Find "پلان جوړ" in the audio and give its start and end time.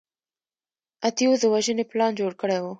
1.91-2.31